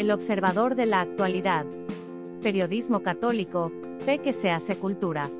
El 0.00 0.10
observador 0.12 0.76
de 0.76 0.86
la 0.86 1.02
actualidad. 1.02 1.66
Periodismo 2.42 3.02
católico, 3.02 3.70
fe 4.06 4.16
que 4.16 4.32
se 4.32 4.50
hace 4.50 4.78
cultura. 4.78 5.30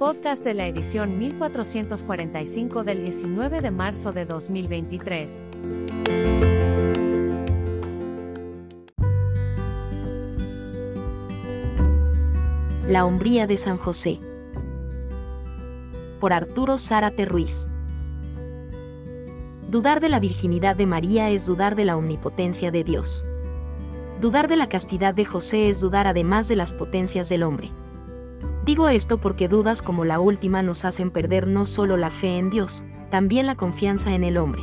Podcast 0.00 0.42
de 0.42 0.52
la 0.52 0.66
edición 0.66 1.16
1445 1.16 2.82
del 2.82 3.04
19 3.04 3.60
de 3.60 3.70
marzo 3.70 4.10
de 4.10 4.24
2023. 4.26 5.40
La 12.88 13.04
hombría 13.04 13.46
de 13.46 13.56
San 13.56 13.76
José. 13.76 14.18
Por 16.18 16.32
Arturo 16.32 16.78
Zárate 16.78 17.26
Ruiz. 17.26 17.68
Dudar 19.70 20.00
de 20.00 20.08
la 20.08 20.18
virginidad 20.18 20.74
de 20.74 20.86
María 20.86 21.30
es 21.30 21.46
dudar 21.46 21.76
de 21.76 21.84
la 21.84 21.96
omnipotencia 21.96 22.72
de 22.72 22.82
Dios. 22.82 23.24
Dudar 24.24 24.48
de 24.48 24.56
la 24.56 24.70
castidad 24.70 25.12
de 25.12 25.26
José 25.26 25.68
es 25.68 25.82
dudar 25.82 26.06
además 26.06 26.48
de 26.48 26.56
las 26.56 26.72
potencias 26.72 27.28
del 27.28 27.42
hombre. 27.42 27.68
Digo 28.64 28.88
esto 28.88 29.18
porque 29.18 29.48
dudas 29.48 29.82
como 29.82 30.06
la 30.06 30.18
última 30.18 30.62
nos 30.62 30.86
hacen 30.86 31.10
perder 31.10 31.46
no 31.46 31.66
solo 31.66 31.98
la 31.98 32.10
fe 32.10 32.38
en 32.38 32.48
Dios, 32.48 32.86
también 33.10 33.44
la 33.44 33.54
confianza 33.54 34.14
en 34.14 34.24
el 34.24 34.38
hombre. 34.38 34.62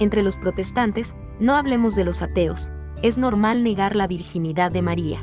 Entre 0.00 0.24
los 0.24 0.36
protestantes, 0.36 1.14
no 1.38 1.54
hablemos 1.54 1.94
de 1.94 2.02
los 2.02 2.20
ateos, 2.20 2.72
es 3.00 3.16
normal 3.16 3.62
negar 3.62 3.94
la 3.94 4.08
virginidad 4.08 4.72
de 4.72 4.82
María. 4.82 5.20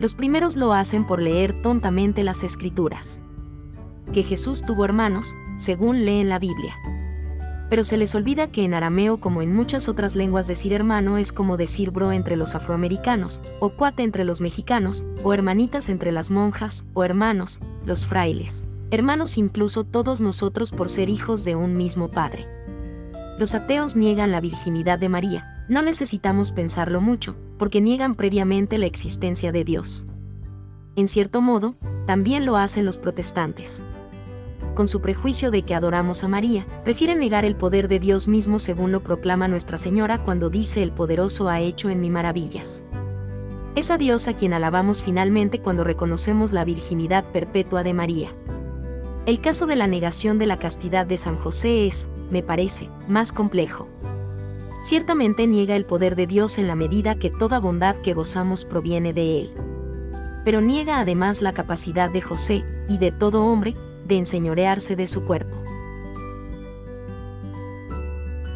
Los 0.00 0.14
primeros 0.14 0.56
lo 0.56 0.72
hacen 0.72 1.06
por 1.06 1.20
leer 1.20 1.60
tontamente 1.60 2.24
las 2.24 2.42
escrituras. 2.42 3.20
Que 4.14 4.22
Jesús 4.22 4.62
tuvo 4.62 4.86
hermanos, 4.86 5.34
según 5.58 6.06
leen 6.06 6.30
la 6.30 6.38
Biblia. 6.38 6.74
Pero 7.68 7.84
se 7.84 7.98
les 7.98 8.14
olvida 8.14 8.50
que 8.50 8.64
en 8.64 8.72
arameo 8.72 9.18
como 9.20 9.42
en 9.42 9.54
muchas 9.54 9.88
otras 9.88 10.16
lenguas 10.16 10.46
decir 10.46 10.72
hermano 10.72 11.18
es 11.18 11.32
como 11.32 11.56
decir 11.56 11.90
bro 11.90 12.12
entre 12.12 12.36
los 12.36 12.54
afroamericanos, 12.54 13.42
o 13.60 13.70
cuate 13.70 14.02
entre 14.02 14.24
los 14.24 14.40
mexicanos, 14.40 15.04
o 15.22 15.34
hermanitas 15.34 15.88
entre 15.88 16.12
las 16.12 16.30
monjas, 16.30 16.86
o 16.94 17.04
hermanos, 17.04 17.60
los 17.84 18.06
frailes. 18.06 18.66
Hermanos 18.90 19.36
incluso 19.36 19.84
todos 19.84 20.20
nosotros 20.20 20.70
por 20.70 20.88
ser 20.88 21.10
hijos 21.10 21.44
de 21.44 21.56
un 21.56 21.76
mismo 21.76 22.10
Padre. 22.10 22.46
Los 23.38 23.54
ateos 23.54 23.96
niegan 23.96 24.32
la 24.32 24.40
virginidad 24.40 24.98
de 24.98 25.10
María, 25.10 25.66
no 25.68 25.82
necesitamos 25.82 26.52
pensarlo 26.52 27.02
mucho, 27.02 27.36
porque 27.58 27.82
niegan 27.82 28.14
previamente 28.14 28.78
la 28.78 28.86
existencia 28.86 29.52
de 29.52 29.64
Dios. 29.64 30.06
En 30.96 31.06
cierto 31.06 31.42
modo, 31.42 31.76
también 32.06 32.46
lo 32.46 32.56
hacen 32.56 32.86
los 32.86 32.96
protestantes 32.96 33.84
con 34.78 34.86
su 34.86 35.00
prejuicio 35.00 35.50
de 35.50 35.62
que 35.62 35.74
adoramos 35.74 36.22
a 36.22 36.28
María, 36.28 36.64
prefiere 36.84 37.16
negar 37.16 37.44
el 37.44 37.56
poder 37.56 37.88
de 37.88 37.98
Dios 37.98 38.28
mismo 38.28 38.60
según 38.60 38.92
lo 38.92 39.02
proclama 39.02 39.48
Nuestra 39.48 39.76
Señora 39.76 40.18
cuando 40.18 40.50
dice 40.50 40.84
el 40.84 40.92
poderoso 40.92 41.48
ha 41.48 41.58
hecho 41.58 41.90
en 41.90 42.00
mí 42.00 42.10
maravillas. 42.10 42.84
Es 43.74 43.90
a 43.90 43.98
Dios 43.98 44.28
a 44.28 44.36
quien 44.36 44.52
alabamos 44.52 45.02
finalmente 45.02 45.58
cuando 45.58 45.82
reconocemos 45.82 46.52
la 46.52 46.64
virginidad 46.64 47.24
perpetua 47.24 47.82
de 47.82 47.92
María. 47.92 48.28
El 49.26 49.40
caso 49.40 49.66
de 49.66 49.74
la 49.74 49.88
negación 49.88 50.38
de 50.38 50.46
la 50.46 50.60
castidad 50.60 51.06
de 51.06 51.16
San 51.16 51.34
José 51.34 51.88
es, 51.88 52.08
me 52.30 52.44
parece, 52.44 52.88
más 53.08 53.32
complejo. 53.32 53.88
Ciertamente 54.84 55.48
niega 55.48 55.74
el 55.74 55.86
poder 55.86 56.14
de 56.14 56.28
Dios 56.28 56.56
en 56.56 56.68
la 56.68 56.76
medida 56.76 57.16
que 57.16 57.30
toda 57.30 57.58
bondad 57.58 57.96
que 57.96 58.14
gozamos 58.14 58.64
proviene 58.64 59.12
de 59.12 59.40
Él. 59.40 59.50
Pero 60.44 60.60
niega 60.60 61.00
además 61.00 61.42
la 61.42 61.52
capacidad 61.52 62.08
de 62.08 62.20
José, 62.20 62.64
y 62.88 62.98
de 62.98 63.10
todo 63.10 63.44
hombre, 63.44 63.74
de 64.08 64.18
enseñorearse 64.18 64.96
de 64.96 65.06
su 65.06 65.24
cuerpo. 65.24 65.54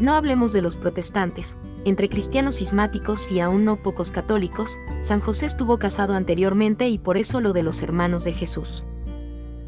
No 0.00 0.14
hablemos 0.14 0.52
de 0.52 0.62
los 0.62 0.78
protestantes, 0.78 1.56
entre 1.84 2.08
cristianos 2.08 2.58
cismáticos 2.58 3.30
y 3.30 3.40
aún 3.40 3.64
no 3.64 3.76
pocos 3.76 4.10
católicos, 4.10 4.78
San 5.00 5.20
José 5.20 5.46
estuvo 5.46 5.78
casado 5.78 6.14
anteriormente 6.14 6.88
y 6.88 6.98
por 6.98 7.16
eso 7.16 7.40
lo 7.40 7.52
de 7.52 7.62
los 7.62 7.82
hermanos 7.82 8.24
de 8.24 8.32
Jesús. 8.32 8.84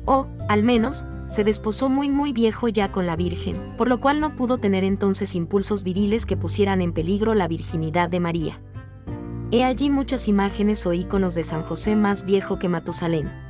O, 0.07 0.27
al 0.49 0.65
menos, 0.65 1.05
se 1.29 1.45
desposó 1.45 1.89
muy 1.89 2.09
muy 2.09 2.33
viejo 2.33 2.69
ya 2.69 2.91
con 2.91 3.07
la 3.07 3.17
Virgen, 3.17 3.57
por 3.79 3.89
lo 3.89 4.01
cual 4.01 4.21
no 4.21 4.37
pudo 4.37 4.59
tener 4.59 4.85
entonces 4.85 5.35
impulsos 5.35 5.83
viriles 5.83 6.27
que 6.27 6.37
pusieran 6.37 6.81
en 6.83 6.93
peligro 6.93 7.35
la 7.35 7.49
virginidad 7.49 8.09
de 8.09 8.21
María. 8.21 8.61
He 9.51 9.65
allí 9.65 9.91
muchas 9.91 10.27
imágenes 10.29 10.85
o 10.87 10.93
íconos 10.93 11.35
de 11.35 11.45
San 11.45 11.63
José 11.63 11.97
más 11.97 12.25
viejo 12.25 12.59
que 12.59 12.69
Matusalén 12.69 13.44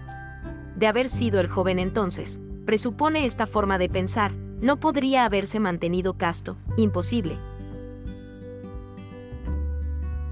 de 0.76 0.86
haber 0.86 1.08
sido 1.08 1.40
el 1.40 1.48
joven 1.48 1.78
entonces, 1.78 2.40
presupone 2.64 3.26
esta 3.26 3.46
forma 3.46 3.78
de 3.78 3.88
pensar, 3.88 4.32
no 4.60 4.80
podría 4.80 5.24
haberse 5.24 5.60
mantenido 5.60 6.14
casto, 6.14 6.56
imposible. 6.76 7.36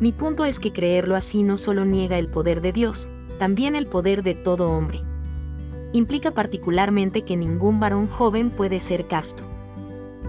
Mi 0.00 0.10
punto 0.10 0.44
es 0.44 0.58
que 0.58 0.72
creerlo 0.72 1.14
así 1.14 1.42
no 1.42 1.56
solo 1.56 1.84
niega 1.84 2.18
el 2.18 2.28
poder 2.28 2.60
de 2.60 2.72
Dios, 2.72 3.08
también 3.38 3.76
el 3.76 3.86
poder 3.86 4.22
de 4.22 4.34
todo 4.34 4.70
hombre. 4.70 5.00
Implica 5.92 6.32
particularmente 6.32 7.22
que 7.22 7.36
ningún 7.36 7.78
varón 7.78 8.08
joven 8.08 8.50
puede 8.50 8.80
ser 8.80 9.06
casto. 9.06 9.44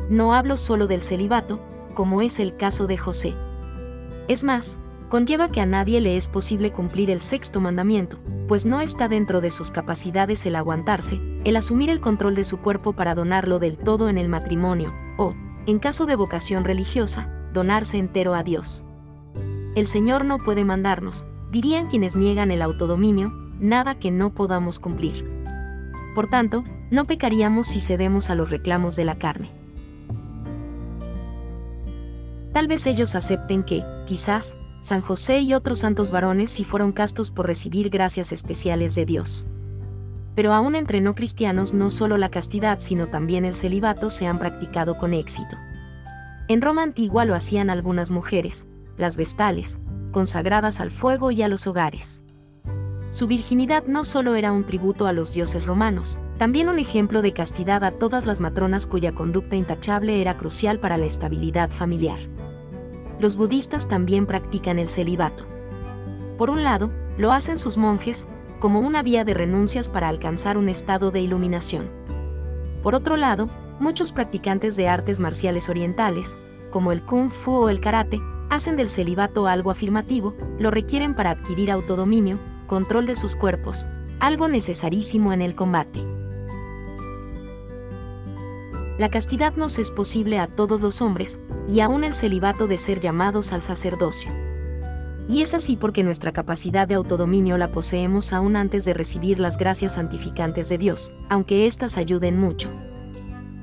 No 0.09 0.33
hablo 0.33 0.57
solo 0.57 0.87
del 0.87 1.01
celibato, 1.01 1.59
como 1.93 2.21
es 2.21 2.39
el 2.39 2.55
caso 2.55 2.85
de 2.85 2.97
José. 2.97 3.33
Es 4.27 4.43
más, 4.43 4.77
conlleva 5.09 5.49
que 5.49 5.61
a 5.61 5.65
nadie 5.65 6.01
le 6.01 6.17
es 6.17 6.27
posible 6.27 6.71
cumplir 6.71 7.09
el 7.09 7.19
sexto 7.19 7.59
mandamiento, 7.59 8.19
pues 8.47 8.65
no 8.65 8.81
está 8.81 9.07
dentro 9.07 9.41
de 9.41 9.51
sus 9.51 9.71
capacidades 9.71 10.45
el 10.45 10.55
aguantarse, 10.55 11.19
el 11.43 11.55
asumir 11.55 11.89
el 11.89 11.99
control 11.99 12.35
de 12.35 12.43
su 12.43 12.57
cuerpo 12.57 12.93
para 12.93 13.15
donarlo 13.15 13.59
del 13.59 13.77
todo 13.77 14.09
en 14.09 14.17
el 14.17 14.29
matrimonio, 14.29 14.93
o, 15.17 15.33
en 15.65 15.79
caso 15.79 16.05
de 16.05 16.15
vocación 16.15 16.63
religiosa, 16.63 17.29
donarse 17.53 17.97
entero 17.97 18.33
a 18.33 18.43
Dios. 18.43 18.83
El 19.75 19.85
Señor 19.85 20.25
no 20.25 20.37
puede 20.37 20.65
mandarnos, 20.65 21.25
dirían 21.51 21.87
quienes 21.87 22.15
niegan 22.15 22.51
el 22.51 22.61
autodominio, 22.61 23.31
nada 23.59 23.95
que 23.95 24.11
no 24.11 24.33
podamos 24.33 24.79
cumplir. 24.79 25.25
Por 26.15 26.29
tanto, 26.29 26.63
no 26.91 27.05
pecaríamos 27.05 27.67
si 27.67 27.81
cedemos 27.81 28.29
a 28.29 28.35
los 28.35 28.49
reclamos 28.49 28.95
de 28.95 29.05
la 29.05 29.15
carne. 29.15 29.49
Tal 32.53 32.67
vez 32.67 32.85
ellos 32.85 33.15
acepten 33.15 33.63
que, 33.63 33.83
quizás, 34.05 34.55
San 34.83 34.99
José 34.99 35.39
y 35.39 35.53
otros 35.53 35.79
santos 35.79 36.11
varones 36.11 36.49
sí 36.49 36.65
fueron 36.65 36.91
castos 36.91 37.31
por 37.31 37.47
recibir 37.47 37.89
gracias 37.89 38.33
especiales 38.33 38.95
de 38.95 39.05
Dios. 39.05 39.47
Pero 40.35 40.51
aún 40.51 40.75
entre 40.75 40.99
no 40.99 41.15
cristianos 41.15 41.73
no 41.73 41.89
solo 41.89 42.17
la 42.17 42.27
castidad 42.27 42.79
sino 42.81 43.07
también 43.07 43.45
el 43.45 43.55
celibato 43.55 44.09
se 44.09 44.27
han 44.27 44.39
practicado 44.39 44.97
con 44.97 45.13
éxito. 45.13 45.55
En 46.49 46.61
Roma 46.61 46.83
antigua 46.83 47.23
lo 47.23 47.33
hacían 47.33 47.69
algunas 47.69 48.11
mujeres, 48.11 48.65
las 48.97 49.15
vestales, 49.15 49.79
consagradas 50.11 50.81
al 50.81 50.91
fuego 50.91 51.31
y 51.31 51.43
a 51.43 51.47
los 51.47 51.65
hogares. 51.65 52.21
Su 53.09 53.27
virginidad 53.27 53.85
no 53.85 54.03
solo 54.03 54.35
era 54.35 54.51
un 54.51 54.65
tributo 54.65 55.07
a 55.07 55.13
los 55.13 55.33
dioses 55.33 55.65
romanos, 55.65 56.19
también 56.37 56.67
un 56.67 56.77
ejemplo 56.77 57.21
de 57.21 57.31
castidad 57.31 57.85
a 57.85 57.91
todas 57.91 58.25
las 58.25 58.41
matronas 58.41 58.85
cuya 58.85 59.13
conducta 59.13 59.55
intachable 59.55 60.19
era 60.19 60.35
crucial 60.35 60.79
para 60.79 60.97
la 60.97 61.05
estabilidad 61.05 61.69
familiar 61.69 62.19
los 63.23 63.37
budistas 63.37 63.87
también 63.87 64.25
practican 64.27 64.77
el 64.77 64.89
celibato. 64.89 65.45
Por 66.37 66.49
un 66.49 66.63
lado, 66.63 66.91
lo 67.17 67.31
hacen 67.31 67.57
sus 67.57 67.77
monjes, 67.77 68.27
como 68.59 68.81
una 68.81 69.01
vía 69.01 69.23
de 69.23 69.33
renuncias 69.33 69.87
para 69.87 70.09
alcanzar 70.09 70.57
un 70.57 70.67
estado 70.67 71.09
de 71.09 71.21
iluminación. 71.21 71.87
Por 72.83 72.95
otro 72.95 73.15
lado, 73.15 73.49
muchos 73.79 74.11
practicantes 74.11 74.75
de 74.75 74.89
artes 74.89 75.21
marciales 75.21 75.69
orientales, 75.69 76.37
como 76.69 76.91
el 76.91 77.01
kung 77.01 77.31
fu 77.31 77.53
o 77.53 77.69
el 77.69 77.79
karate, 77.79 78.19
hacen 78.49 78.75
del 78.75 78.89
celibato 78.89 79.47
algo 79.47 79.71
afirmativo, 79.71 80.35
lo 80.59 80.69
requieren 80.69 81.15
para 81.15 81.31
adquirir 81.31 81.71
autodominio, 81.71 82.37
control 82.67 83.05
de 83.05 83.15
sus 83.15 83.37
cuerpos, 83.37 83.87
algo 84.19 84.49
necesarísimo 84.49 85.31
en 85.31 85.41
el 85.41 85.55
combate 85.55 86.01
la 89.03 89.09
castidad 89.09 89.53
nos 89.57 89.79
es 89.79 89.91
posible 89.91 90.39
a 90.39 90.47
todos 90.47 90.79
los 90.79 91.01
hombres, 91.01 91.37
y 91.67 91.81
aún 91.81 92.05
el 92.05 92.13
celibato 92.13 92.67
de 92.67 92.77
ser 92.77 93.01
llamados 93.01 93.51
al 93.51 93.61
sacerdocio. 93.61 94.31
Y 95.27 95.41
es 95.41 95.53
así 95.53 95.75
porque 95.75 96.05
nuestra 96.05 96.31
capacidad 96.31 96.87
de 96.87 96.95
autodominio 96.95 97.57
la 97.57 97.69
poseemos 97.69 98.31
aún 98.31 98.55
antes 98.55 98.85
de 98.85 98.93
recibir 98.93 99.41
las 99.41 99.57
gracias 99.57 99.95
santificantes 99.95 100.69
de 100.69 100.77
Dios, 100.77 101.11
aunque 101.29 101.67
éstas 101.67 101.97
ayuden 101.97 102.39
mucho. 102.39 102.69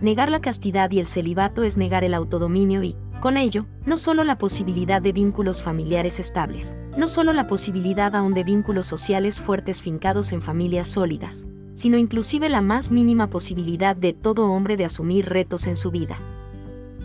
Negar 0.03 0.31
la 0.31 0.43
castidad 0.43 0.91
y 0.91 0.99
el 0.99 1.07
celibato 1.07 1.63
es 1.63 1.79
negar 1.79 2.05
el 2.05 2.13
autodominio 2.13 2.83
y, 2.83 2.95
con 3.23 3.39
ello, 3.39 3.65
no 3.87 3.97
solo 3.97 4.25
la 4.25 4.37
posibilidad 4.37 5.01
de 5.01 5.13
vínculos 5.13 5.63
familiares 5.63 6.21
estables, 6.21 6.77
no 6.99 7.09
solo 7.09 7.33
la 7.33 7.49
posibilidad 7.49 8.15
aún 8.15 8.35
de 8.35 8.45
vínculos 8.45 8.87
sociales 8.87 9.41
fuertes 9.41 9.81
fincados 9.81 10.33
en 10.33 10.43
familias 10.43 10.89
sólidas, 10.89 11.47
sino 11.81 11.97
inclusive 11.97 12.51
la 12.51 12.61
más 12.61 12.91
mínima 12.91 13.31
posibilidad 13.31 13.97
de 13.97 14.13
todo 14.13 14.53
hombre 14.53 14.77
de 14.77 14.85
asumir 14.85 15.31
retos 15.31 15.67
en 15.67 15.77
su 15.77 15.91
vida. 15.91 16.19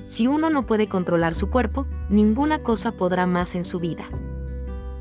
Si 0.06 0.28
uno 0.28 0.50
no 0.50 0.64
puede 0.68 0.90
controlar 0.90 1.34
su 1.34 1.50
cuerpo, 1.50 1.86
ninguna 2.10 2.60
cosa 2.60 2.92
podrá 2.92 3.26
más 3.26 3.56
en 3.56 3.64
su 3.64 3.80
vida. 3.80 4.04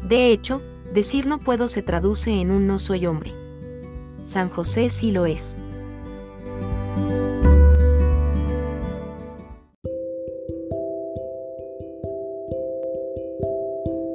De 0.09 0.31
hecho, 0.31 0.63
decir 0.93 1.27
no 1.27 1.41
puedo 1.41 1.67
se 1.67 1.83
traduce 1.83 2.31
en 2.41 2.53
un 2.53 2.69
no 2.69 2.79
soy 2.79 3.07
hombre. 3.07 3.33
San 4.23 4.49
José 4.49 4.91
sí 4.91 5.11
lo 5.11 5.27
es. 5.27 5.59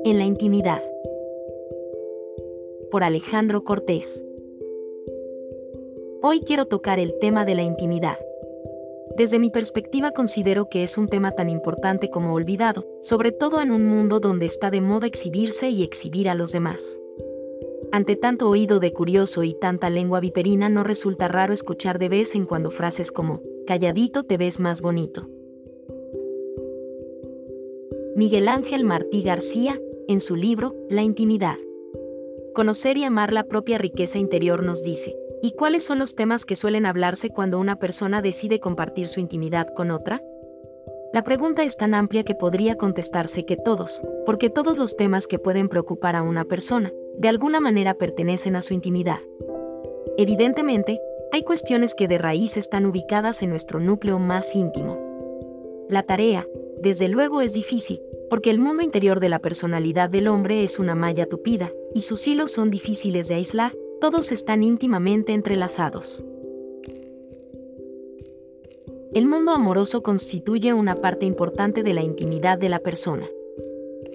en 0.06 0.18
la 0.18 0.26
intimidad. 0.26 0.82
Por 2.90 3.04
Alejandro 3.04 3.64
Cortés. 3.64 4.24
Hoy 6.21 6.42
quiero 6.42 6.66
tocar 6.66 7.00
el 7.00 7.18
tema 7.19 7.45
de 7.45 7.56
la 7.56 7.63
intimidad. 7.63 8.18
Desde 9.16 9.39
mi 9.39 9.50
perspectiva 9.50 10.12
considero 10.12 10.68
que 10.68 10.83
es 10.83 10.98
un 10.98 11.07
tema 11.07 11.31
tan 11.31 11.50
importante 11.50 12.10
como 12.10 12.33
olvidado, 12.33 12.86
sobre 13.01 13.31
todo 13.31 13.62
en 13.62 13.71
un 13.71 13.86
mundo 13.86 14.19
donde 14.19 14.45
está 14.45 14.69
de 14.69 14.81
moda 14.81 15.07
exhibirse 15.07 15.69
y 15.69 15.81
exhibir 15.81 16.27
a 16.27 16.36
los 16.36 16.51
demás. 16.51 17.00
Ante 17.94 18.18
tanto 18.18 18.50
oído 18.50 18.81
de 18.81 18.92
curioso 18.92 19.44
y 19.44 19.54
tanta 19.54 19.89
lengua 19.89 20.19
viperina 20.19 20.68
no 20.68 20.83
resulta 20.83 21.30
raro 21.30 21.54
escuchar 21.54 22.00
de 22.00 22.10
vez 22.10 22.36
en 22.36 22.45
cuando 22.45 22.69
frases 22.69 23.13
como, 23.13 23.42
calladito 23.65 24.24
te 24.24 24.36
ves 24.36 24.60
más 24.60 24.81
bonito. 24.81 25.30
Miguel 28.18 28.50
Ángel 28.50 28.83
Martí 28.83 29.22
García, 29.22 29.80
en 30.10 30.19
su 30.19 30.36
libro, 30.36 30.75
La 30.89 31.01
intimidad. 31.01 31.56
Conocer 32.54 32.98
y 32.98 33.06
amar 33.06 33.31
la 33.31 33.45
propia 33.45 33.77
riqueza 33.77 34.19
interior 34.19 34.63
nos 34.63 34.83
dice, 34.83 35.15
¿y 35.41 35.51
cuáles 35.51 35.83
son 35.83 36.00
los 36.00 36.15
temas 36.15 36.45
que 36.45 36.56
suelen 36.56 36.86
hablarse 36.86 37.30
cuando 37.30 37.59
una 37.59 37.77
persona 37.77 38.21
decide 38.21 38.59
compartir 38.59 39.07
su 39.07 39.19
intimidad 39.19 39.68
con 39.74 39.91
otra? 39.91 40.21
La 41.12 41.24
pregunta 41.24 41.63
es 41.63 41.75
tan 41.75 41.94
amplia 41.94 42.24
que 42.24 42.36
podría 42.36 42.75
contestarse 42.75 43.45
que 43.45 43.57
todos, 43.57 44.03
porque 44.25 44.50
todos 44.50 44.77
los 44.77 44.95
temas 44.95 45.25
que 45.25 45.39
pueden 45.39 45.68
preocupar 45.68 46.15
a 46.15 46.21
una 46.21 46.45
persona, 46.45 46.91
de 47.18 47.27
alguna 47.27 47.59
manera 47.59 47.95
pertenecen 47.95 48.56
a 48.56 48.62
su 48.62 48.74
intimidad. 48.74 49.19
Evidentemente, 50.18 51.00
hay 51.31 51.44
cuestiones 51.44 51.95
que 51.95 52.07
de 52.07 52.18
raíz 52.18 52.57
están 52.57 52.86
ubicadas 52.86 53.41
en 53.41 53.50
nuestro 53.50 53.80
núcleo 53.80 54.19
más 54.19 54.56
íntimo. 54.56 55.00
La 55.89 56.03
tarea, 56.03 56.47
desde 56.80 57.07
luego, 57.07 57.41
es 57.41 57.53
difícil, 57.53 58.01
porque 58.30 58.51
el 58.51 58.59
mundo 58.59 58.83
interior 58.83 59.19
de 59.19 59.30
la 59.30 59.39
personalidad 59.39 60.09
del 60.09 60.27
hombre 60.27 60.63
es 60.63 60.77
una 60.77 60.94
malla 60.94 61.25
tupida, 61.25 61.71
y 61.95 62.01
sus 62.01 62.27
hilos 62.27 62.51
son 62.51 62.69
difíciles 62.69 63.27
de 63.27 63.36
aislar, 63.36 63.74
todos 64.00 64.31
están 64.31 64.63
íntimamente 64.63 65.34
entrelazados. 65.34 66.24
El 69.13 69.25
mundo 69.25 69.51
amoroso 69.51 70.04
constituye 70.04 70.74
una 70.74 70.96
parte 70.96 71.25
importante 71.25 71.84
de 71.84 71.94
la 71.94 72.01
intimidad 72.01 72.57
de 72.57 72.69
la 72.69 72.80
persona. 72.80 73.28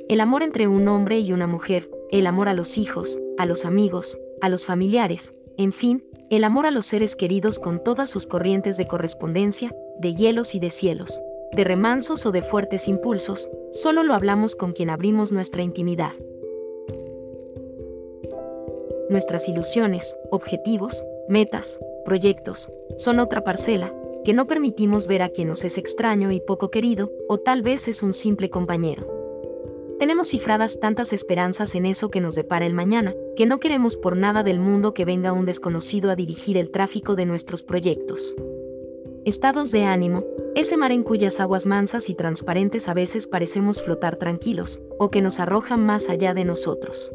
El 0.08 0.20
amor 0.20 0.42
entre 0.42 0.68
un 0.68 0.86
hombre 0.88 1.18
y 1.18 1.32
una 1.32 1.46
mujer, 1.46 1.90
el 2.10 2.26
amor 2.26 2.48
a 2.48 2.54
los 2.54 2.78
hijos, 2.78 3.20
a 3.36 3.46
los 3.46 3.64
amigos, 3.64 4.18
a 4.40 4.48
los 4.48 4.66
familiares, 4.66 5.34
en 5.56 5.72
fin, 5.72 6.04
el 6.30 6.44
amor 6.44 6.66
a 6.66 6.70
los 6.70 6.86
seres 6.86 7.16
queridos 7.16 7.58
con 7.58 7.82
todas 7.82 8.08
sus 8.08 8.26
corrientes 8.26 8.76
de 8.76 8.86
correspondencia, 8.86 9.74
de 9.98 10.14
hielos 10.14 10.54
y 10.54 10.60
de 10.60 10.70
cielos, 10.70 11.20
de 11.52 11.64
remansos 11.64 12.24
o 12.26 12.32
de 12.32 12.42
fuertes 12.42 12.88
impulsos, 12.88 13.50
solo 13.70 14.02
lo 14.02 14.14
hablamos 14.14 14.56
con 14.56 14.72
quien 14.72 14.90
abrimos 14.90 15.32
nuestra 15.32 15.62
intimidad. 15.62 16.12
Nuestras 19.10 19.48
ilusiones, 19.50 20.16
objetivos, 20.30 21.04
metas, 21.28 21.78
proyectos, 22.06 22.72
son 22.96 23.18
otra 23.18 23.44
parcela, 23.44 23.92
que 24.24 24.32
no 24.32 24.46
permitimos 24.46 25.06
ver 25.06 25.22
a 25.22 25.28
quien 25.28 25.48
nos 25.48 25.62
es 25.64 25.76
extraño 25.76 26.32
y 26.32 26.40
poco 26.40 26.70
querido, 26.70 27.12
o 27.28 27.38
tal 27.38 27.60
vez 27.60 27.86
es 27.86 28.02
un 28.02 28.14
simple 28.14 28.48
compañero. 28.48 29.06
Tenemos 29.98 30.28
cifradas 30.28 30.80
tantas 30.80 31.12
esperanzas 31.12 31.74
en 31.74 31.84
eso 31.84 32.10
que 32.10 32.22
nos 32.22 32.34
depara 32.34 32.64
el 32.64 32.72
mañana, 32.72 33.14
que 33.36 33.44
no 33.44 33.60
queremos 33.60 33.98
por 33.98 34.16
nada 34.16 34.42
del 34.42 34.58
mundo 34.58 34.94
que 34.94 35.04
venga 35.04 35.32
un 35.32 35.44
desconocido 35.44 36.10
a 36.10 36.16
dirigir 36.16 36.56
el 36.56 36.70
tráfico 36.70 37.14
de 37.14 37.26
nuestros 37.26 37.62
proyectos. 37.62 38.34
Estados 39.26 39.70
de 39.70 39.84
ánimo, 39.84 40.24
ese 40.54 40.78
mar 40.78 40.92
en 40.92 41.02
cuyas 41.02 41.40
aguas 41.40 41.66
mansas 41.66 42.08
y 42.08 42.14
transparentes 42.14 42.88
a 42.88 42.94
veces 42.94 43.26
parecemos 43.26 43.82
flotar 43.82 44.16
tranquilos, 44.16 44.80
o 44.98 45.10
que 45.10 45.20
nos 45.20 45.40
arrojan 45.40 45.84
más 45.84 46.08
allá 46.08 46.32
de 46.32 46.44
nosotros. 46.44 47.12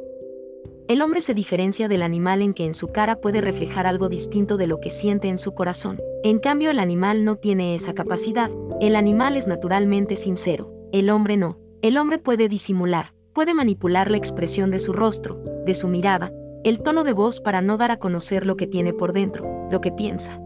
El 0.90 1.04
hombre 1.04 1.22
se 1.22 1.36
diferencia 1.36 1.88
del 1.88 2.02
animal 2.02 2.42
en 2.42 2.56
que 2.56 2.66
en 2.66 2.74
su 2.74 2.88
cara 2.88 3.22
puede 3.22 3.42
reflejar 3.42 3.86
algo 3.86 4.10
distinto 4.10 4.58
de 4.58 4.66
lo 4.66 4.80
que 4.80 4.90
siente 4.90 5.28
en 5.28 5.38
su 5.38 5.54
corazón. 5.54 6.02
En 6.24 6.40
cambio, 6.40 6.72
el 6.72 6.80
animal 6.80 7.24
no 7.24 7.36
tiene 7.36 7.76
esa 7.76 7.94
capacidad. 7.94 8.50
El 8.82 8.96
animal 8.96 9.38
es 9.38 9.46
naturalmente 9.46 10.16
sincero. 10.16 10.74
El 10.92 11.12
hombre 11.12 11.38
no. 11.38 11.60
El 11.84 11.96
hombre 11.96 12.18
puede 12.18 12.50
disimular, 12.50 13.14
puede 13.34 13.54
manipular 13.54 14.10
la 14.10 14.18
expresión 14.18 14.72
de 14.72 14.80
su 14.80 14.92
rostro, 14.92 15.40
de 15.64 15.76
su 15.76 15.88
mirada, 15.88 16.34
el 16.64 16.82
tono 16.82 17.04
de 17.04 17.14
voz 17.14 17.40
para 17.40 17.62
no 17.62 17.78
dar 17.78 17.92
a 17.92 18.00
conocer 18.00 18.48
lo 18.48 18.58
que 18.58 18.66
tiene 18.66 18.92
por 18.92 19.14
dentro, 19.14 19.70
lo 19.70 19.82
que 19.82 19.92
piensa 19.92 20.42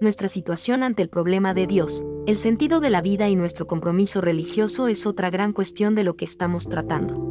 nuestra 0.00 0.28
situación 0.28 0.82
ante 0.82 1.02
el 1.02 1.10
problema 1.10 1.52
de 1.52 1.66
Dios, 1.66 2.04
el 2.26 2.36
sentido 2.36 2.80
de 2.80 2.88
la 2.88 3.02
vida 3.02 3.28
y 3.28 3.36
nuestro 3.36 3.66
compromiso 3.66 4.22
religioso 4.22 4.88
es 4.88 5.04
otra 5.04 5.28
gran 5.28 5.52
cuestión 5.52 5.94
de 5.94 6.04
lo 6.04 6.16
que 6.16 6.24
estamos 6.24 6.68
tratando. 6.68 7.29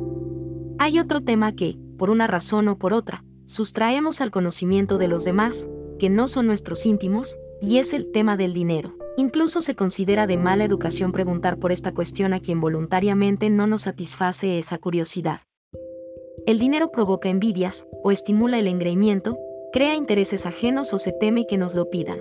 Hay 0.81 0.97
otro 0.97 1.21
tema 1.21 1.53
que, 1.53 1.77
por 1.97 2.09
una 2.09 2.25
razón 2.25 2.69
o 2.69 2.77
por 2.77 2.93
otra, 2.93 3.25
sustraemos 3.45 4.21
al 4.21 4.31
conocimiento 4.31 4.97
de 4.97 5.09
los 5.09 5.25
demás, 5.25 5.67
que 5.99 6.09
no 6.09 6.29
son 6.29 6.47
nuestros 6.47 6.85
íntimos, 6.85 7.37
y 7.61 7.79
es 7.79 7.91
el 7.91 8.09
tema 8.13 8.37
del 8.37 8.53
dinero. 8.53 8.95
Incluso 9.17 9.61
se 9.61 9.75
considera 9.75 10.25
de 10.25 10.37
mala 10.37 10.63
educación 10.63 11.11
preguntar 11.11 11.59
por 11.59 11.73
esta 11.73 11.93
cuestión 11.93 12.31
a 12.31 12.39
quien 12.39 12.61
voluntariamente 12.61 13.49
no 13.49 13.67
nos 13.67 13.81
satisface 13.81 14.57
esa 14.57 14.77
curiosidad. 14.77 15.41
El 16.47 16.59
dinero 16.59 16.91
provoca 16.93 17.27
envidias, 17.27 17.85
o 18.01 18.11
estimula 18.11 18.57
el 18.57 18.67
engreimiento, 18.67 19.37
crea 19.73 19.95
intereses 19.95 20.45
ajenos 20.45 20.93
o 20.93 20.97
se 20.97 21.11
teme 21.11 21.45
que 21.45 21.57
nos 21.57 21.75
lo 21.75 21.89
pidan. 21.89 22.19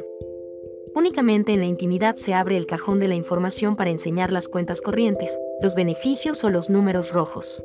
Únicamente 0.96 1.52
en 1.52 1.61
la 1.61 1.66
intimidad 1.66 2.16
se 2.16 2.34
abre 2.34 2.56
el 2.56 2.66
cajón 2.66 2.99
de 2.99 3.06
la 3.06 3.14
información 3.14 3.76
para 3.76 3.90
enseñar 3.90 4.32
las 4.32 4.49
cuentas 4.49 4.81
corrientes, 4.81 5.38
los 5.62 5.76
beneficios 5.76 6.43
o 6.43 6.50
los 6.50 6.70
números 6.70 7.12
rojos. 7.12 7.62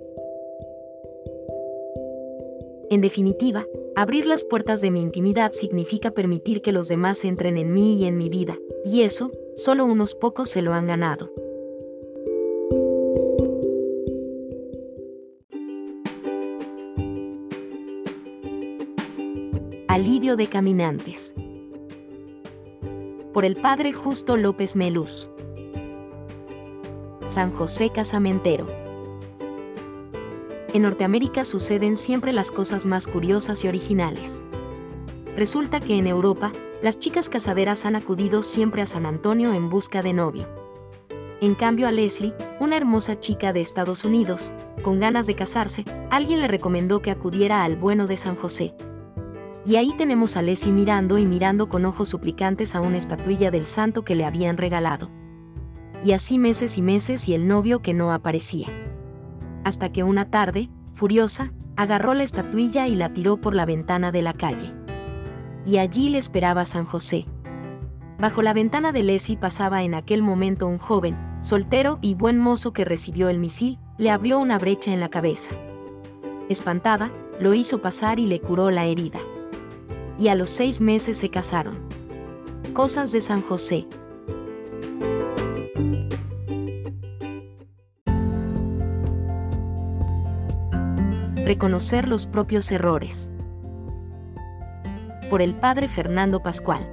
En 2.94 3.02
definitiva, 3.02 3.66
abrir 3.96 4.28
las 4.28 4.44
puertas 4.44 4.80
de 4.80 4.92
mi 4.92 5.02
intimidad 5.02 5.52
significa 5.54 6.12
permitir 6.12 6.62
que 6.62 6.72
los 6.72 6.88
demás 6.88 7.26
entren 7.26 7.58
en 7.58 7.74
mí 7.74 7.96
y 7.96 8.06
en 8.06 8.20
mi 8.20 8.30
vida, 8.30 8.56
y 8.86 9.02
eso, 9.02 9.32
solo 9.56 9.84
unos 9.86 10.14
pocos 10.14 10.48
se 10.48 10.62
lo 10.62 10.76
han 10.76 10.86
ganado. 10.86 11.32
Alivio 19.88 20.36
de 20.36 20.46
caminantes 20.46 21.34
por 23.34 23.44
el 23.44 23.56
padre 23.56 23.92
Justo 23.92 24.38
López 24.38 24.76
Melús. 24.76 25.32
San 27.26 27.52
José 27.54 27.90
Casamentero. 27.90 28.83
En 30.74 30.82
Norteamérica 30.82 31.44
suceden 31.44 31.98
siempre 31.98 32.34
las 32.34 32.50
cosas 32.50 32.88
más 32.88 33.06
curiosas 33.06 33.64
y 33.64 33.68
originales. 33.68 34.44
Resulta 35.38 35.80
que 35.80 35.96
en 35.96 36.08
Europa, 36.08 36.52
las 36.82 36.98
chicas 36.98 37.30
casaderas 37.30 37.86
han 37.86 37.96
acudido 37.96 38.42
siempre 38.42 38.82
a 38.82 38.88
San 38.88 39.06
Antonio 39.06 39.54
en 39.54 39.70
busca 39.70 40.02
de 40.02 40.14
novio. 40.14 40.48
En 41.42 41.54
cambio 41.54 41.88
a 41.88 41.92
Leslie, 41.92 42.34
una 42.60 42.76
hermosa 42.76 43.20
chica 43.20 43.54
de 43.54 43.62
Estados 43.62 44.04
Unidos, 44.04 44.52
con 44.82 45.00
ganas 45.00 45.28
de 45.28 45.36
casarse, 45.36 45.86
alguien 46.10 46.42
le 46.42 46.48
recomendó 46.48 47.04
que 47.04 47.12
acudiera 47.12 47.64
al 47.64 47.76
bueno 47.76 48.08
de 48.08 48.18
San 48.18 48.36
José, 48.36 48.74
y 49.66 49.76
ahí 49.76 49.94
tenemos 49.96 50.36
a 50.38 50.42
Leslie 50.42 50.74
mirando 50.74 51.20
y 51.20 51.26
mirando 51.26 51.70
con 51.70 51.86
ojos 51.86 52.10
suplicantes 52.10 52.76
a 52.76 52.82
una 52.82 52.98
estatuilla 52.98 53.52
del 53.52 53.66
santo 53.66 54.04
que 54.04 54.16
le 54.16 54.26
habían 54.26 54.58
regalado. 54.58 55.10
Y 56.04 56.12
así 56.12 56.38
meses 56.38 56.78
y 56.78 56.82
meses 56.82 57.30
y 57.30 57.34
el 57.34 57.48
novio 57.48 57.82
que 57.82 57.94
no 57.94 58.12
aparecía. 58.12 58.68
Hasta 59.64 59.92
que 59.92 60.04
una 60.04 60.30
tarde, 60.30 60.70
furiosa, 60.94 61.54
agarró 61.76 62.14
la 62.14 62.24
estatuilla 62.24 62.88
y 62.88 62.96
la 62.96 63.14
tiró 63.14 63.38
por 63.38 63.56
la 63.56 63.66
ventana 63.66 64.12
de 64.12 64.22
la 64.22 64.34
calle. 64.34 64.74
Y 65.66 65.78
allí 65.78 66.10
le 66.10 66.18
esperaba 66.18 66.66
San 66.66 66.86
José. 66.86 67.26
Bajo 68.20 68.42
la 68.42 68.54
ventana 68.54 68.92
de 68.92 69.04
Leslie 69.04 69.38
pasaba 69.38 69.84
en 69.84 69.96
aquel 69.96 70.22
momento 70.22 70.68
un 70.68 70.78
joven, 70.78 71.18
soltero 71.42 72.00
y 72.02 72.14
buen 72.14 72.40
mozo 72.40 72.74
que 72.74 72.86
recibió 72.86 73.30
el 73.30 73.40
misil, 73.40 73.80
le 73.98 74.12
abrió 74.12 74.40
una 74.40 74.60
brecha 74.60 74.94
en 74.94 75.00
la 75.00 75.10
cabeza. 75.10 75.52
Espantada, 76.50 77.12
lo 77.40 77.54
hizo 77.54 77.82
pasar 77.82 78.20
y 78.20 78.28
le 78.28 78.40
curó 78.40 78.70
la 78.70 78.86
herida 78.86 79.20
y 80.18 80.28
a 80.28 80.36
los 80.36 80.50
seis 80.50 80.82
meses 80.82 81.18
se 81.18 81.30
casaron. 81.30 81.76
Cosas 82.74 83.12
de 83.12 83.22
San 83.22 83.42
José. 83.42 83.88
Reconocer 91.46 92.08
los 92.08 92.26
propios 92.26 92.72
errores. 92.72 93.30
Por 95.30 95.42
el 95.42 95.56
padre 95.56 95.90
Fernando 95.90 96.42
Pascual. 96.42 96.90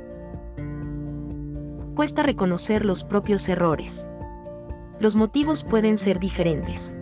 Cuesta 1.94 2.24
reconocer 2.24 2.84
los 2.84 3.04
propios 3.04 3.48
errores. 3.48 4.10
Los 4.98 5.14
motivos 5.14 5.62
pueden 5.62 5.98
ser 5.98 6.18
diferentes. 6.18 6.96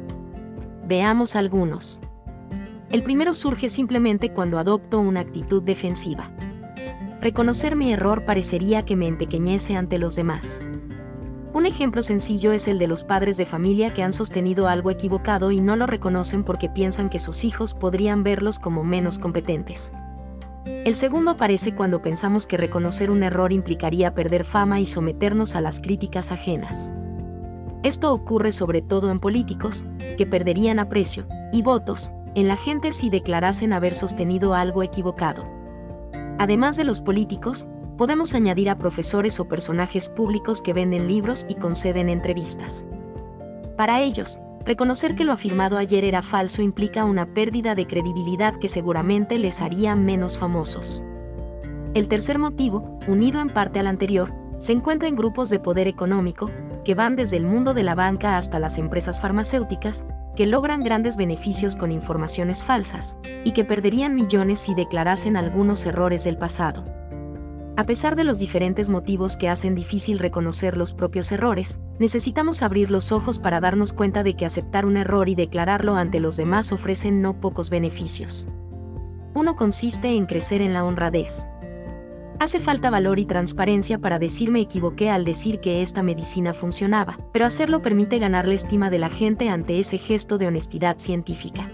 Veamos 0.87 1.37
algunos. 1.37 2.03
El 2.91 3.03
primero 3.03 3.33
surge 3.33 3.71
simplemente 3.71 4.31
cuando 4.31 4.59
adopto 4.59 5.01
una 5.01 5.21
actitud 5.21 5.63
defensiva. 5.63 6.31
Reconocer 7.23 7.77
mi 7.77 7.95
error 7.95 8.27
parecería 8.27 8.85
que 8.85 8.95
me 8.95 9.07
empequeñece 9.07 9.75
ante 9.75 9.97
los 9.97 10.17
demás. 10.17 10.61
Un 11.55 11.65
ejemplo 11.65 12.03
sencillo 12.03 12.53
es 12.53 12.69
el 12.69 12.79
de 12.79 12.87
los 12.87 13.05
padres 13.05 13.37
de 13.39 13.47
familia 13.47 13.93
que 13.93 14.03
han 14.03 14.13
sostenido 14.13 14.69
algo 14.69 14.91
equivocado 14.91 15.51
y 15.51 15.61
no 15.61 15.77
lo 15.77 15.87
reconocen 15.87 16.45
porque 16.45 16.69
piensan 16.69 17.09
que 17.09 17.19
sus 17.19 17.45
hijos 17.45 17.73
podrían 17.75 18.23
verlos 18.23 18.59
como 18.59 18.85
menos 18.85 19.19
competentes. 19.19 19.93
El 20.67 20.95
segundo 20.95 21.31
aparece 21.31 21.75
cuando 21.75 22.03
pensamos 22.03 22.47
que 22.47 22.59
reconocer 22.59 23.11
un 23.11 23.23
error 23.23 23.53
implicaría 23.53 24.15
perder 24.15 24.45
fama 24.45 24.81
y 24.81 24.87
someternos 24.87 25.55
a 25.55 25.63
las 25.63 25.81
críticas 25.81 26.33
ajenas. 26.33 26.93
Esto 27.83 28.13
ocurre 28.13 28.53
sobre 28.53 28.83
todo 28.83 29.11
en 29.11 29.19
políticos, 29.19 29.87
que 30.19 30.27
perderían 30.27 30.79
aprecio 30.79 31.27
y 31.53 31.63
votos 31.63 32.13
en 32.35 32.49
la 32.49 32.57
gente 32.57 32.93
si 32.93 33.09
declarasen 33.09 33.73
haber 33.73 33.95
sostenido 33.95 34.55
algo 34.55 34.83
equivocado. 34.83 35.47
Además 36.39 36.77
de 36.77 36.85
los 36.85 37.01
políticos, 37.01 37.67
podemos 37.99 38.35
añadir 38.35 38.71
a 38.71 38.79
profesores 38.79 39.41
o 39.41 39.49
personajes 39.49 40.09
públicos 40.09 40.63
que 40.63 40.73
venden 40.73 41.09
libros 41.09 41.45
y 41.49 41.57
conceden 41.57 42.09
entrevistas. 42.09 42.87
Para 43.77 44.01
ellos, 44.01 44.41
reconocer 44.65 45.17
que 45.17 45.25
lo 45.25 45.33
afirmado 45.33 45.77
ayer 45.79 46.05
era 46.05 46.23
falso 46.23 46.63
implica 46.63 47.05
una 47.05 47.27
pérdida 47.35 47.75
de 47.75 47.89
credibilidad 47.89 48.55
que 48.55 48.69
seguramente 48.69 49.37
les 49.39 49.61
haría 49.61 49.97
menos 49.97 50.39
famosos. 50.39 51.03
El 51.95 52.07
tercer 52.07 52.39
motivo, 52.39 52.99
unido 53.09 53.41
en 53.41 53.51
parte 53.51 53.81
al 53.81 53.89
anterior, 53.89 54.33
se 54.59 54.73
encuentra 54.73 55.09
en 55.09 55.17
grupos 55.17 55.51
de 55.51 55.59
poder 55.59 55.89
económico, 55.89 56.51
que 56.85 56.95
van 56.95 57.17
desde 57.17 57.37
el 57.37 57.45
mundo 57.45 57.75
de 57.75 57.83
la 57.83 57.97
banca 57.97 58.39
hasta 58.39 58.61
las 58.61 58.79
empresas 58.79 59.21
farmacéuticas, 59.21 60.05
que 60.37 60.47
logran 60.47 60.85
grandes 60.85 61.17
beneficios 61.17 61.75
con 61.75 61.91
informaciones 61.91 62.63
falsas, 62.63 63.19
y 63.43 63.53
que 63.53 63.65
perderían 63.65 64.15
millones 64.15 64.61
si 64.61 64.75
declarasen 64.75 65.37
algunos 65.37 65.85
errores 65.85 66.23
del 66.23 66.39
pasado. 66.39 66.98
A 67.79 67.87
pesar 67.87 68.17
de 68.17 68.25
los 68.25 68.41
diferentes 68.41 68.89
motivos 68.89 69.37
que 69.37 69.49
hacen 69.49 69.77
difícil 69.77 70.19
reconocer 70.19 70.77
los 70.77 70.95
propios 70.95 71.31
errores, 71.31 71.79
necesitamos 72.01 72.63
abrir 72.63 72.91
los 72.91 73.13
ojos 73.13 73.39
para 73.39 73.61
darnos 73.61 73.93
cuenta 73.93 74.25
de 74.25 74.35
que 74.35 74.45
aceptar 74.45 74.85
un 74.85 74.97
error 74.97 75.29
y 75.29 75.37
declararlo 75.37 75.95
ante 75.95 76.19
los 76.19 76.37
demás 76.37 76.73
ofrecen 76.73 77.23
no 77.23 77.41
pocos 77.41 77.71
beneficios. 77.71 78.49
Uno 79.33 79.55
consiste 79.55 80.09
en 80.09 80.27
crecer 80.27 80.61
en 80.61 80.73
la 80.73 80.85
honradez. 80.85 81.47
Hace 82.41 82.59
falta 82.59 82.91
valor 82.91 83.21
y 83.21 83.27
transparencia 83.27 84.01
para 84.01 84.19
decir 84.19 84.51
me 84.51 84.61
equivoqué 84.61 85.11
al 85.11 85.25
decir 85.25 85.61
que 85.61 85.81
esta 85.81 86.03
medicina 86.03 86.55
funcionaba, 86.55 87.17
pero 87.33 87.47
hacerlo 87.47 87.81
permite 87.81 88.19
ganar 88.19 88.49
la 88.49 88.55
estima 88.55 88.91
de 88.91 88.99
la 88.99 89.09
gente 89.09 89.51
ante 89.51 89.79
ese 89.79 89.99
gesto 89.99 90.37
de 90.37 90.49
honestidad 90.49 90.99
científica. 90.99 91.71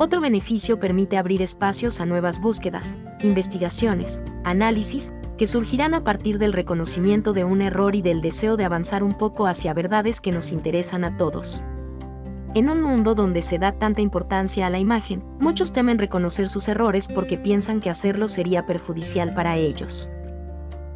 Otro 0.00 0.20
beneficio 0.20 0.78
permite 0.78 1.18
abrir 1.18 1.42
espacios 1.42 2.00
a 2.00 2.06
nuevas 2.06 2.40
búsquedas, 2.40 2.94
investigaciones, 3.20 4.22
análisis, 4.44 5.12
que 5.36 5.48
surgirán 5.48 5.92
a 5.92 6.04
partir 6.04 6.38
del 6.38 6.52
reconocimiento 6.52 7.32
de 7.32 7.42
un 7.42 7.62
error 7.62 7.96
y 7.96 8.02
del 8.02 8.20
deseo 8.20 8.56
de 8.56 8.64
avanzar 8.64 9.02
un 9.02 9.14
poco 9.14 9.48
hacia 9.48 9.74
verdades 9.74 10.20
que 10.20 10.30
nos 10.30 10.52
interesan 10.52 11.02
a 11.02 11.16
todos. 11.16 11.64
En 12.54 12.70
un 12.70 12.80
mundo 12.80 13.16
donde 13.16 13.42
se 13.42 13.58
da 13.58 13.72
tanta 13.72 14.00
importancia 14.00 14.68
a 14.68 14.70
la 14.70 14.78
imagen, 14.78 15.24
muchos 15.40 15.72
temen 15.72 15.98
reconocer 15.98 16.48
sus 16.48 16.68
errores 16.68 17.08
porque 17.08 17.36
piensan 17.36 17.80
que 17.80 17.90
hacerlo 17.90 18.28
sería 18.28 18.66
perjudicial 18.66 19.34
para 19.34 19.56
ellos. 19.56 20.12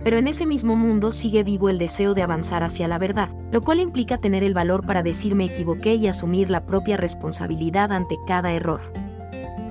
Pero 0.04 0.18
en 0.18 0.26
ese 0.26 0.46
mismo 0.46 0.76
mundo 0.76 1.12
sigue 1.12 1.44
vivo 1.44 1.68
el 1.68 1.78
deseo 1.78 2.14
de 2.14 2.22
avanzar 2.22 2.64
hacia 2.64 2.88
la 2.88 2.98
verdad, 2.98 3.28
lo 3.52 3.62
cual 3.62 3.80
implica 3.80 4.18
tener 4.18 4.42
el 4.42 4.54
valor 4.54 4.84
para 4.84 5.02
decir 5.02 5.34
me 5.34 5.44
equivoqué 5.44 5.94
y 5.94 6.08
asumir 6.08 6.50
la 6.50 6.66
propia 6.66 6.96
responsabilidad 6.96 7.92
ante 7.92 8.18
cada 8.26 8.52
error. 8.52 8.80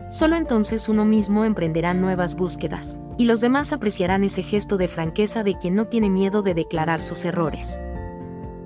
Solo 0.09 0.35
entonces 0.35 0.89
uno 0.89 1.05
mismo 1.05 1.45
emprenderá 1.45 1.93
nuevas 1.93 2.35
búsquedas, 2.35 2.99
y 3.17 3.25
los 3.25 3.39
demás 3.39 3.71
apreciarán 3.71 4.23
ese 4.23 4.43
gesto 4.43 4.77
de 4.77 4.87
franqueza 4.87 5.43
de 5.43 5.57
quien 5.57 5.75
no 5.75 5.87
tiene 5.87 6.09
miedo 6.09 6.41
de 6.41 6.53
declarar 6.53 7.01
sus 7.01 7.23
errores. 7.23 7.79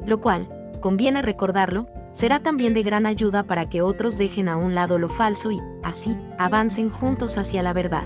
Lo 0.06 0.22
cual, 0.22 0.50
conviene 0.82 1.22
recordarlo, 1.22 1.88
será 2.12 2.40
también 2.40 2.74
de 2.74 2.82
gran 2.82 3.06
ayuda 3.06 3.44
para 3.44 3.66
que 3.66 3.82
otros 3.82 4.18
dejen 4.18 4.50
a 4.50 4.58
un 4.58 4.74
lado 4.74 4.98
lo 4.98 5.10
falso 5.10 5.52
y, 5.52 5.60
así, 5.84 6.18
avancen 6.40 6.90
juntos 6.90 7.38
hacia 7.38 7.62
la 7.62 7.74
verdad. 7.74 8.06